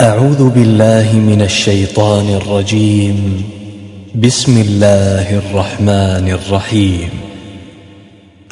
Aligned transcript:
أعوذ 0.00 0.50
بالله 0.50 1.12
من 1.12 1.42
الشيطان 1.42 2.28
الرجيم. 2.28 3.44
بسم 4.14 4.60
الله 4.60 5.38
الرحمن 5.38 6.28
الرحيم. 6.28 7.10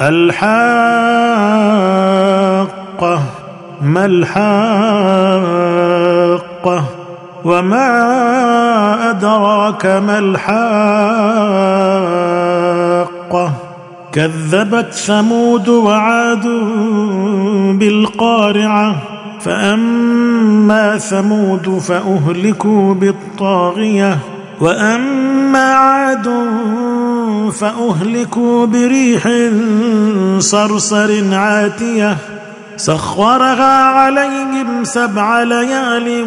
الحاقة 0.01 0.43
ما 3.81 4.05
الحاقة؟ 4.05 4.35
وما 7.45 7.89
أدراك 9.09 9.85
ما 9.85 10.19
الحاقة؟ 10.19 10.45
كذبت 14.13 14.93
ثمود 14.93 15.69
وعاد 15.69 16.47
بالقارعة. 17.79 19.14
فأما 19.41 20.97
ثمود 20.97 21.77
فأهلكوا 21.79 22.93
بالطاغية 22.93 24.17
وأما 24.59 25.73
عاد 25.73 26.29
فأهلكوا 27.53 28.65
بريح 28.65 29.29
صرصر 30.39 31.35
عاتية 31.35 32.17
سخرها 32.77 33.83
عليهم 33.83 34.83
سبع 34.83 35.43
ليال 35.43 36.25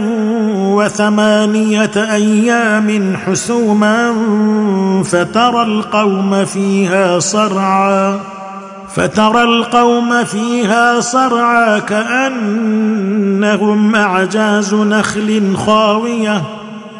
وثمانية 0.54 1.90
أيام 1.96 3.16
حسوما 3.26 4.14
فترى 5.04 5.62
القوم 5.62 6.44
فيها 6.44 7.18
صرعا 7.18 8.20
فترى 8.94 9.42
القوم 9.42 10.24
فيها 10.24 11.00
صرعا 11.00 11.78
كأنهم 11.78 12.34
أعجاز 13.94 14.74
نخل 14.74 15.56
خاوية. 15.66 16.42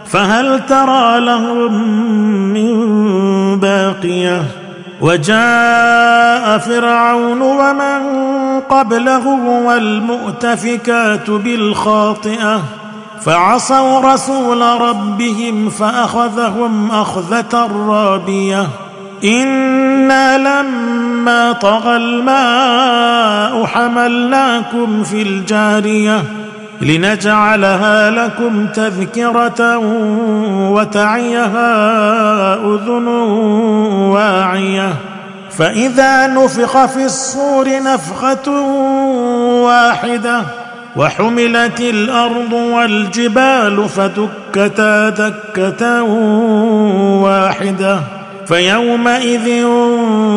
فهل 0.06 0.66
ترى 0.66 1.20
لهم 1.20 1.72
من 2.52 2.88
باقية؟ 3.60 4.42
وجاء 5.00 6.58
فرعون 6.58 7.42
ومن 7.42 8.00
قبله 8.60 9.26
والمؤتفكات 9.66 11.30
بالخاطئة. 11.30 12.62
فعصوا 13.20 14.14
رسول 14.14 14.62
ربهم 14.80 15.68
فأخذهم 15.68 16.90
أخذة 16.90 17.68
رابية. 17.88 18.68
أنا 19.24 20.38
لما 20.38 21.52
طغى 21.52 21.96
الماء 21.96 23.66
حملناكم 23.66 25.02
في 25.02 25.22
الجاريه 25.22 26.22
لنجعلها 26.80 28.10
لكم 28.10 28.66
تذكره 28.66 29.78
وتعيها 30.70 31.74
اذن 32.54 33.08
واعيه 34.08 34.94
فاذا 35.58 36.26
نفخ 36.26 36.86
في 36.86 37.04
الصور 37.04 37.68
نفخه 37.82 38.50
واحدة 39.62 40.42
وحملت 40.96 41.80
الأرض 41.80 42.52
والجبال 42.52 43.88
فدكتا 43.88 45.08
دكه 45.08 46.02
واحدة 47.22 48.00
فيومئذ 48.48 49.64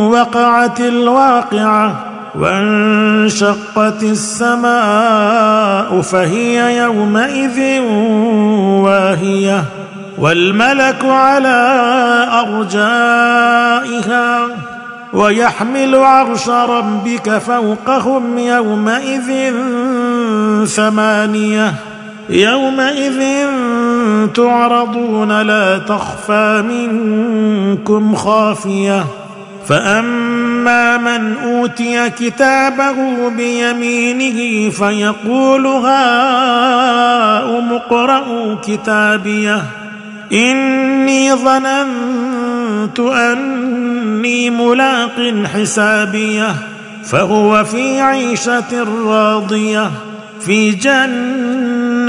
وقعت 0.09 0.79
الواقعة 0.79 2.05
وانشقت 2.35 4.03
السماء 4.03 6.01
فهي 6.01 6.77
يومئذ 6.77 7.79
واهية 8.83 9.63
والملك 10.17 11.05
على 11.05 11.57
أرجائها 12.47 14.47
ويحمل 15.13 15.95
عرش 15.95 16.49
ربك 16.49 17.37
فوقهم 17.37 18.37
يومئذ 18.37 19.53
ثمانية 20.65 21.73
يومئذ 22.29 23.47
تعرضون 24.35 25.41
لا 25.41 25.77
تخفى 25.77 26.63
منكم 26.69 28.15
خافية 28.15 29.05
فأما 29.67 30.97
من 30.97 31.37
أوتي 31.37 32.09
كتابه 32.09 33.29
بيمينه 33.29 34.69
فيقول 34.69 35.67
هاؤم 35.67 36.93
اقرءوا 37.73 38.55
كتابيه 38.67 39.63
إني 40.33 41.33
ظننت 41.33 42.99
أني 42.99 44.49
ملاق 44.49 45.33
حسابيه 45.53 46.55
فهو 47.05 47.63
في 47.63 48.01
عيشة 48.01 48.83
راضية 49.05 49.91
في 50.45 50.71
جنة 50.71 51.70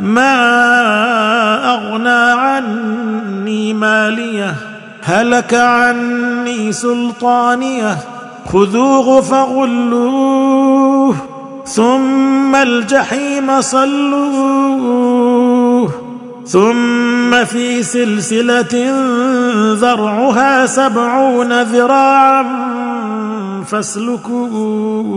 ما 0.00 1.74
أغنى 1.74 2.40
عني 2.40 3.74
مالية؟ 3.74 4.54
هلك 5.02 5.54
عني 5.54 6.72
سلطانية؟ 6.72 7.98
خذوه 8.52 9.20
فغلوه 9.20 11.16
ثم 11.64 12.54
الجحيم 12.54 13.60
صلوه 13.60 15.06
ثم 16.46 17.44
في 17.44 17.82
سلسلة 17.82 18.92
ذرعها 19.74 20.66
سبعون 20.66 21.62
ذراعا 21.62 22.44
فاسلكوه. 23.66 25.16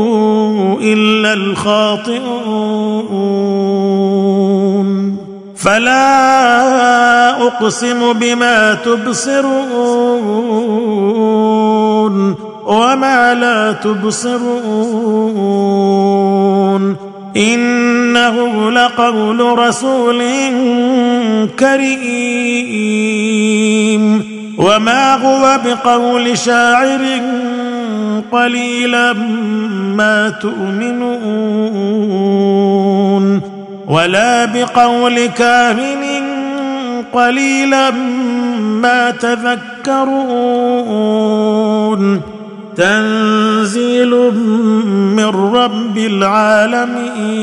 إلا 0.93 1.33
الخاطئون. 1.33 2.81
فلا 5.55 7.31
أقسم 7.47 8.13
بما 8.13 8.73
تبصرون 8.73 9.55
وما 12.65 13.33
لا 13.33 13.71
تبصرون. 13.71 14.61
إنه 17.37 18.71
لقول 18.71 19.59
رسول 19.59 20.23
كريم. 21.59 23.01
وما 24.57 25.15
هو 25.15 25.59
بقول 25.65 26.37
شاعر 26.37 26.99
قليلا 28.31 29.13
ما 29.97 30.29
تؤمنون 30.29 31.41
ولا 33.87 34.45
بقول 34.45 35.25
كاهن 35.25 36.03
قليلا 37.13 37.91
ما 38.81 39.11
تذكرون. 39.11 40.21
تنزيل 42.77 44.09
من 45.15 45.29
رب 45.53 45.97
العالمين. 45.97 47.41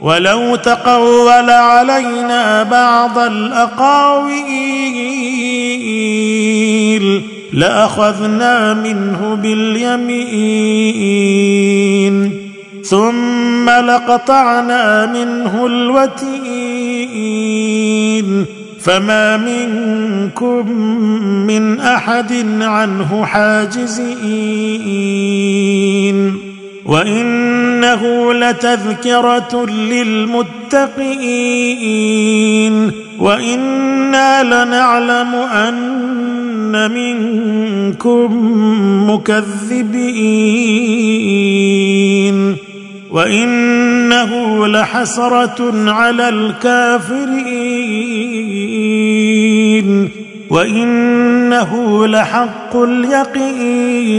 ولو 0.00 0.56
تقول 0.56 1.50
علينا 1.50 2.62
بعض 2.62 3.18
الأقاويل 3.18 4.98
لأخذنا 7.52 8.74
منه 8.74 9.34
باليمين 9.42 10.88
ثم 12.84 13.70
لقطعنا 13.70 15.06
منه 15.06 15.66
الوتين. 15.66 16.68
فما 18.80 19.36
منكم 19.36 20.72
من 21.46 21.80
أحد 21.80 22.46
عنه 22.60 23.24
حاجزين. 23.24 24.08
وإنه 26.88 28.32
لتذكرة 28.32 29.66
للمتقين 29.66 30.92
وإنا 33.18 34.42
لنعلم 34.42 35.34
أن 35.34 36.90
منكم 36.90 38.30
مكذبين 39.10 40.48
وإنه 43.10 44.66
لحسرة 44.66 45.90
على 45.90 46.28
الكافرين 46.28 47.68
وإنه 50.50 52.06
لحق 52.06 52.76
اليقين 52.76 54.18